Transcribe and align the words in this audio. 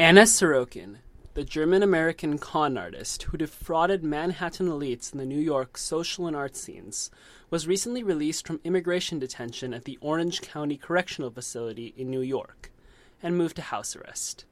Anna 0.00 0.22
Sorokin, 0.22 0.96
the 1.34 1.44
German 1.44 1.82
American 1.82 2.38
con 2.38 2.78
artist 2.78 3.24
who 3.24 3.36
defrauded 3.36 4.02
Manhattan 4.02 4.66
elites 4.66 5.12
in 5.12 5.18
the 5.18 5.26
New 5.26 5.38
York 5.38 5.76
social 5.76 6.26
and 6.26 6.34
art 6.34 6.56
scenes, 6.56 7.10
was 7.50 7.68
recently 7.68 8.02
released 8.02 8.46
from 8.46 8.62
immigration 8.64 9.18
detention 9.18 9.74
at 9.74 9.84
the 9.84 9.98
Orange 10.00 10.40
County 10.40 10.78
Correctional 10.78 11.30
Facility 11.30 11.92
in 11.98 12.08
New 12.08 12.22
York 12.22 12.72
and 13.22 13.36
moved 13.36 13.56
to 13.56 13.62
house 13.62 13.94
arrest. 13.94 14.46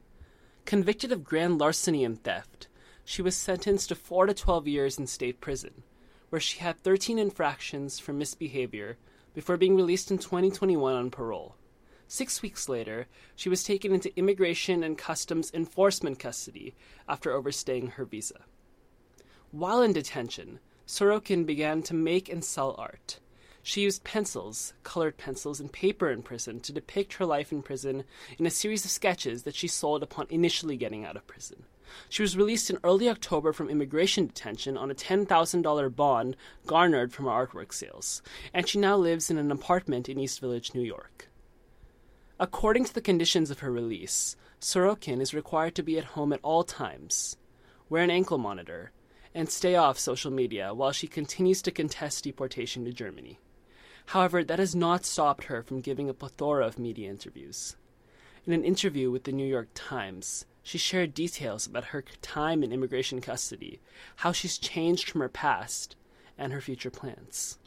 Convicted 0.65 1.11
of 1.11 1.23
grand 1.23 1.57
larceny 1.57 2.05
and 2.05 2.23
theft, 2.23 2.67
she 3.03 3.23
was 3.23 3.35
sentenced 3.35 3.89
to 3.89 3.95
4 3.95 4.27
to 4.27 4.35
12 4.35 4.67
years 4.67 4.99
in 4.99 5.07
state 5.07 5.41
prison, 5.41 5.81
where 6.29 6.39
she 6.39 6.59
had 6.59 6.77
13 6.77 7.17
infractions 7.17 7.97
for 7.97 8.13
misbehavior 8.13 8.99
before 9.33 9.57
being 9.57 9.75
released 9.75 10.11
in 10.11 10.19
2021 10.19 10.93
on 10.93 11.09
parole. 11.09 11.55
Six 12.11 12.41
weeks 12.41 12.67
later, 12.67 13.05
she 13.35 13.49
was 13.49 13.63
taken 13.63 13.93
into 13.93 14.17
Immigration 14.17 14.83
and 14.83 14.97
Customs 14.97 15.51
Enforcement 15.53 16.17
custody 16.17 16.73
after 17.07 17.31
overstaying 17.31 17.89
her 17.89 18.03
visa. 18.03 18.45
While 19.51 19.83
in 19.83 19.93
detention, 19.93 20.59
Sorokin 20.87 21.45
began 21.45 21.83
to 21.83 21.93
make 21.93 22.27
and 22.27 22.43
sell 22.43 22.73
art. 22.79 23.19
She 23.61 23.81
used 23.81 24.03
pencils, 24.03 24.73
colored 24.81 25.17
pencils, 25.17 25.59
and 25.59 25.71
paper 25.71 26.09
in 26.09 26.23
prison 26.23 26.59
to 26.61 26.73
depict 26.73 27.13
her 27.13 27.27
life 27.27 27.51
in 27.51 27.61
prison 27.61 28.05
in 28.39 28.47
a 28.47 28.49
series 28.49 28.83
of 28.85 28.89
sketches 28.89 29.43
that 29.43 29.53
she 29.53 29.67
sold 29.67 30.01
upon 30.01 30.25
initially 30.31 30.77
getting 30.77 31.05
out 31.05 31.15
of 31.15 31.27
prison. 31.27 31.65
She 32.09 32.23
was 32.23 32.35
released 32.35 32.71
in 32.71 32.79
early 32.83 33.07
October 33.07 33.53
from 33.53 33.69
immigration 33.69 34.25
detention 34.25 34.77
on 34.77 34.89
a 34.89 34.95
$10,000 34.95 35.95
bond 35.95 36.35
garnered 36.65 37.13
from 37.13 37.25
her 37.25 37.31
artwork 37.31 37.71
sales, 37.71 38.23
and 38.51 38.67
she 38.67 38.79
now 38.79 38.97
lives 38.97 39.29
in 39.29 39.37
an 39.37 39.51
apartment 39.51 40.09
in 40.09 40.19
East 40.19 40.39
Village, 40.39 40.73
New 40.73 40.81
York. 40.81 41.28
According 42.41 42.85
to 42.85 42.93
the 42.93 43.01
conditions 43.01 43.51
of 43.51 43.59
her 43.59 43.69
release, 43.69 44.37
Sorokin 44.61 45.19
is 45.19 45.33
required 45.33 45.75
to 45.75 45.83
be 45.83 45.97
at 45.97 46.15
home 46.15 46.31
at 46.31 46.39
all 46.41 46.63
times, 46.63 47.35
wear 47.89 48.01
an 48.01 48.09
ankle 48.09 48.37
monitor, 48.37 48.93
and 49.35 49.49
stay 49.49 49.75
off 49.75 49.99
social 49.99 50.31
media 50.31 50.73
while 50.73 50.93
she 50.93 51.05
continues 51.05 51.61
to 51.63 51.71
contest 51.71 52.23
deportation 52.23 52.85
to 52.85 52.93
Germany. 52.93 53.39
However, 54.05 54.41
that 54.45 54.57
has 54.57 54.73
not 54.73 55.03
stopped 55.03 55.45
her 55.45 55.61
from 55.61 55.81
giving 55.81 56.09
a 56.09 56.13
plethora 56.13 56.65
of 56.65 56.79
media 56.79 57.09
interviews. 57.09 57.75
In 58.45 58.53
an 58.53 58.63
interview 58.63 59.11
with 59.11 59.25
the 59.25 59.33
New 59.33 59.45
York 59.45 59.67
Times, 59.73 60.45
she 60.63 60.77
shared 60.77 61.13
details 61.13 61.67
about 61.67 61.85
her 61.85 62.05
time 62.21 62.63
in 62.63 62.71
immigration 62.71 63.19
custody, 63.19 63.81
how 64.15 64.31
she's 64.31 64.57
changed 64.57 65.09
from 65.09 65.19
her 65.19 65.29
past, 65.29 65.97
and 66.37 66.53
her 66.53 66.61
future 66.61 66.89
plans. 66.89 67.59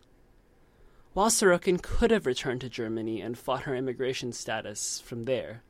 While 1.14 1.28
Sorokin 1.28 1.82
could 1.82 2.10
have 2.10 2.24
returned 2.24 2.62
to 2.62 2.70
Germany 2.70 3.20
and 3.20 3.36
fought 3.36 3.64
her 3.64 3.76
immigration 3.76 4.32
status 4.32 4.98
from 5.00 5.26
there, 5.26 5.62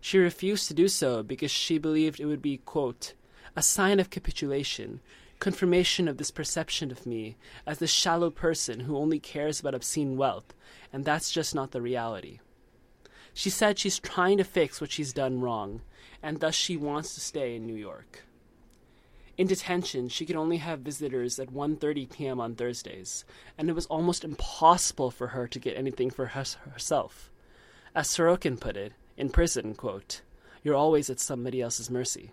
she 0.00 0.16
refused 0.16 0.66
to 0.68 0.74
do 0.74 0.88
so 0.88 1.22
because 1.22 1.50
she 1.50 1.76
believed 1.76 2.20
it 2.20 2.24
would 2.24 2.40
be, 2.40 2.56
quote, 2.56 3.12
a 3.54 3.60
sign 3.60 4.00
of 4.00 4.08
capitulation, 4.08 5.00
confirmation 5.40 6.08
of 6.08 6.16
this 6.16 6.30
perception 6.30 6.90
of 6.90 7.04
me 7.04 7.36
as 7.66 7.80
the 7.80 7.86
shallow 7.86 8.30
person 8.30 8.80
who 8.80 8.96
only 8.96 9.18
cares 9.18 9.60
about 9.60 9.74
obscene 9.74 10.16
wealth, 10.16 10.54
and 10.90 11.04
that's 11.04 11.30
just 11.30 11.54
not 11.54 11.72
the 11.72 11.82
reality. 11.82 12.38
She 13.34 13.50
said 13.50 13.78
she's 13.78 13.98
trying 13.98 14.38
to 14.38 14.44
fix 14.44 14.80
what 14.80 14.90
she's 14.90 15.12
done 15.12 15.42
wrong, 15.42 15.82
and 16.22 16.40
thus 16.40 16.54
she 16.54 16.78
wants 16.78 17.14
to 17.14 17.20
stay 17.20 17.56
in 17.56 17.66
New 17.66 17.76
York. 17.76 18.24
In 19.38 19.46
detention, 19.46 20.08
she 20.08 20.26
could 20.26 20.34
only 20.34 20.56
have 20.56 20.80
visitors 20.80 21.38
at 21.38 21.52
1:30 21.52 22.10
p.m. 22.10 22.40
on 22.40 22.56
Thursdays, 22.56 23.24
and 23.56 23.70
it 23.70 23.72
was 23.72 23.86
almost 23.86 24.24
impossible 24.24 25.12
for 25.12 25.28
her 25.28 25.46
to 25.46 25.60
get 25.60 25.76
anything 25.76 26.10
for 26.10 26.26
herself. 26.26 27.30
As 27.94 28.08
Sorokin 28.08 28.58
put 28.58 28.76
it, 28.76 28.94
in 29.16 29.30
prison, 29.30 29.76
quote, 29.76 30.22
"You're 30.64 30.74
always 30.74 31.08
at 31.08 31.20
somebody 31.20 31.62
else's 31.62 31.88
mercy." 31.88 32.32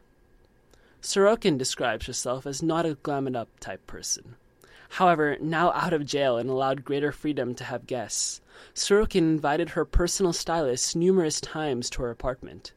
Sorokin 1.00 1.60
describes 1.60 2.08
herself 2.08 2.48
as 2.48 2.64
not 2.64 2.88
a 2.88 2.96
glam 2.96 3.36
up 3.36 3.50
type 3.60 3.86
person. 3.86 4.36
However, 4.90 5.38
now 5.40 5.72
out 5.74 5.94
of 5.94 6.08
jail 6.08 6.38
and 6.38 6.50
allowed 6.50 6.84
greater 6.84 7.12
freedom 7.12 7.54
to 7.56 7.66
have 7.66 7.86
guests, 7.86 8.42
Sorokin 8.74 9.18
invited 9.18 9.70
her 9.70 9.86
personal 9.86 10.34
stylist 10.34 10.96
numerous 10.96 11.40
times 11.40 11.92
to 11.92 12.02
her 12.02 12.10
apartment. 12.10 12.72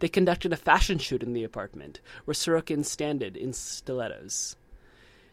They 0.00 0.08
conducted 0.08 0.52
a 0.52 0.56
fashion 0.56 0.98
shoot 0.98 1.22
in 1.22 1.32
the 1.32 1.44
apartment, 1.44 2.00
where 2.24 2.34
Sorokin 2.34 2.84
standed 2.84 3.36
in 3.36 3.52
stilettos. 3.52 4.56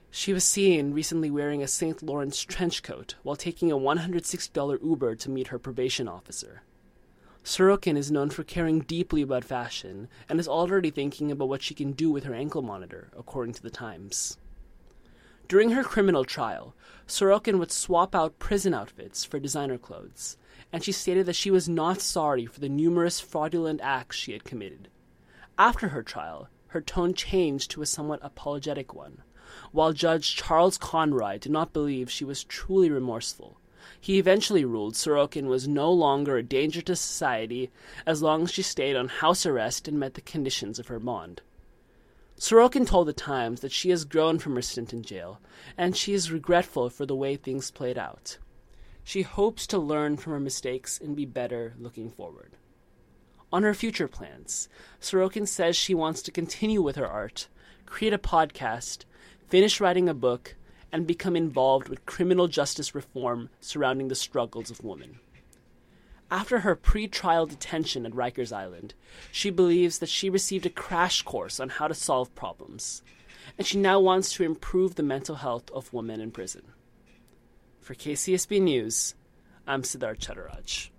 She 0.09 0.33
was 0.33 0.43
seen 0.43 0.93
recently 0.93 1.29
wearing 1.29 1.61
a 1.61 1.67
Saint 1.67 2.01
Laurent 2.01 2.33
trench 2.47 2.81
coat 2.81 3.15
while 3.23 3.35
taking 3.35 3.71
a 3.71 3.77
$160 3.77 4.83
Uber 4.83 5.15
to 5.15 5.29
meet 5.29 5.47
her 5.47 5.59
probation 5.59 6.07
officer. 6.07 6.63
Sorokin 7.43 7.95
is 7.95 8.09
known 8.09 8.31
for 8.31 8.43
caring 8.43 8.79
deeply 8.79 9.21
about 9.21 9.43
fashion 9.43 10.07
and 10.27 10.39
is 10.39 10.47
already 10.47 10.89
thinking 10.89 11.31
about 11.31 11.49
what 11.49 11.61
she 11.61 11.75
can 11.75 11.91
do 11.91 12.09
with 12.09 12.23
her 12.23 12.33
ankle 12.33 12.63
monitor, 12.63 13.09
according 13.15 13.53
to 13.53 13.61
the 13.61 13.69
Times. 13.69 14.37
During 15.47 15.71
her 15.71 15.83
criminal 15.83 16.25
trial, 16.25 16.73
Sorokin 17.07 17.59
would 17.59 17.71
swap 17.71 18.15
out 18.15 18.39
prison 18.39 18.73
outfits 18.73 19.23
for 19.23 19.39
designer 19.39 19.77
clothes, 19.77 20.37
and 20.73 20.83
she 20.83 20.91
stated 20.91 21.27
that 21.27 21.35
she 21.35 21.51
was 21.51 21.69
not 21.69 22.01
sorry 22.01 22.47
for 22.47 22.59
the 22.59 22.69
numerous 22.69 23.19
fraudulent 23.19 23.79
acts 23.81 24.17
she 24.17 24.31
had 24.31 24.43
committed. 24.43 24.87
After 25.55 25.89
her 25.89 26.01
trial, 26.01 26.49
her 26.69 26.81
tone 26.81 27.13
changed 27.13 27.69
to 27.71 27.83
a 27.83 27.85
somewhat 27.85 28.21
apologetic 28.23 28.95
one, 28.95 29.21
while 29.71 29.93
Judge 29.93 30.35
Charles 30.35 30.79
Conroy 30.79 31.37
did 31.37 31.51
not 31.51 31.73
believe 31.73 32.09
she 32.09 32.25
was 32.25 32.43
truly 32.43 32.89
remorseful. 32.89 33.59
He 34.01 34.17
eventually 34.17 34.65
ruled 34.65 34.95
Sorokin 34.95 35.45
was 35.45 35.67
no 35.67 35.91
longer 35.91 36.37
a 36.37 36.43
danger 36.43 36.81
to 36.81 36.95
society 36.95 37.69
as 38.05 38.23
long 38.23 38.43
as 38.43 38.51
she 38.51 38.63
stayed 38.63 38.95
on 38.95 39.09
house 39.09 39.45
arrest 39.45 39.87
and 39.87 39.99
met 39.99 40.15
the 40.15 40.21
conditions 40.21 40.79
of 40.79 40.87
her 40.87 40.99
bond. 40.99 41.41
Sorokin 42.37 42.85
told 42.85 43.07
the 43.07 43.13
Times 43.13 43.61
that 43.61 43.71
she 43.71 43.89
has 43.91 44.03
grown 44.03 44.39
from 44.39 44.55
her 44.55 44.61
stint 44.61 44.91
in 44.91 45.03
jail, 45.03 45.39
and 45.77 45.95
she 45.95 46.13
is 46.13 46.31
regretful 46.31 46.89
for 46.89 47.05
the 47.05 47.15
way 47.15 47.35
things 47.35 47.71
played 47.71 47.97
out. 47.97 48.37
She 49.03 49.21
hopes 49.21 49.65
to 49.67 49.77
learn 49.77 50.17
from 50.17 50.33
her 50.33 50.39
mistakes 50.39 50.99
and 50.99 51.15
be 51.15 51.25
better 51.25 51.75
looking 51.79 52.09
forward. 52.09 52.57
On 53.53 53.63
her 53.63 53.73
future 53.73 54.09
plans, 54.09 54.67
Sorokin 54.99 55.47
says 55.47 55.77
she 55.77 55.95
wants 55.95 56.21
to 56.23 56.31
continue 56.31 56.81
with 56.81 56.97
her 56.97 57.07
art, 57.07 57.47
create 57.85 58.13
a 58.13 58.17
podcast, 58.17 59.05
finish 59.47 59.79
writing 59.79 60.09
a 60.09 60.13
book, 60.13 60.55
and 60.91 61.07
become 61.07 61.37
involved 61.37 61.87
with 61.87 62.05
criminal 62.05 62.47
justice 62.47 62.93
reform 62.93 63.49
surrounding 63.61 64.09
the 64.09 64.15
struggles 64.15 64.69
of 64.69 64.83
women. 64.83 65.19
After 66.31 66.59
her 66.59 66.75
pre 66.75 67.07
trial 67.07 67.45
detention 67.45 68.05
at 68.05 68.13
Rikers 68.13 68.51
Island, 68.51 68.95
she 69.31 69.49
believes 69.49 69.99
that 69.99 70.09
she 70.09 70.29
received 70.29 70.65
a 70.65 70.69
crash 70.69 71.21
course 71.21 71.59
on 71.59 71.69
how 71.69 71.87
to 71.87 71.93
solve 71.93 72.33
problems, 72.33 73.03
and 73.57 73.67
she 73.67 73.77
now 73.77 73.99
wants 73.99 74.33
to 74.33 74.43
improve 74.43 74.95
the 74.95 75.03
mental 75.03 75.35
health 75.35 75.69
of 75.71 75.93
women 75.93 76.19
in 76.19 76.31
prison. 76.31 76.63
For 77.79 77.93
KCSB 77.93 78.61
News, 78.61 79.13
I'm 79.67 79.83
Siddharth 79.83 80.19
Chattaraj. 80.19 80.89